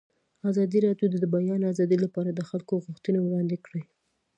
ازادي 0.49 0.79
راډیو 0.87 1.07
د 1.11 1.15
د 1.23 1.25
بیان 1.35 1.61
آزادي 1.71 1.97
لپاره 2.05 2.29
د 2.31 2.41
خلکو 2.49 2.73
غوښتنې 2.85 3.19
وړاندې 3.21 3.57
کړي. 3.65 3.83